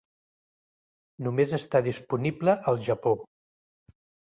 Només 1.29 1.55
està 1.59 1.85
disponible 1.91 2.59
al 2.75 2.85
Japó. 2.93 3.17